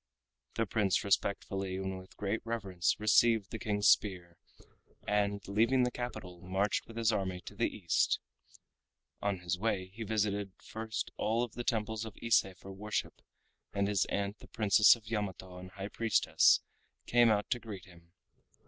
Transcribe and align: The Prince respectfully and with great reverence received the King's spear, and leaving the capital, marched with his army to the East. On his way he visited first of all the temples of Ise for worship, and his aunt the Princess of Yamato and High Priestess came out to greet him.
The 0.55 0.65
Prince 0.65 1.03
respectfully 1.03 1.75
and 1.75 1.95
with 1.99 2.17
great 2.17 2.41
reverence 2.43 2.99
received 2.99 3.51
the 3.51 3.59
King's 3.59 3.87
spear, 3.87 4.35
and 5.07 5.47
leaving 5.47 5.83
the 5.83 5.91
capital, 5.91 6.41
marched 6.41 6.87
with 6.87 6.97
his 6.97 7.11
army 7.11 7.39
to 7.41 7.53
the 7.53 7.69
East. 7.69 8.19
On 9.21 9.41
his 9.41 9.59
way 9.59 9.89
he 9.93 10.01
visited 10.01 10.53
first 10.57 11.11
of 11.11 11.13
all 11.17 11.47
the 11.47 11.63
temples 11.63 12.03
of 12.03 12.17
Ise 12.19 12.43
for 12.57 12.73
worship, 12.73 13.21
and 13.73 13.87
his 13.87 14.05
aunt 14.05 14.39
the 14.39 14.47
Princess 14.47 14.95
of 14.95 15.05
Yamato 15.05 15.59
and 15.59 15.69
High 15.69 15.89
Priestess 15.89 16.61
came 17.05 17.29
out 17.29 17.51
to 17.51 17.59
greet 17.59 17.85
him. 17.85 18.11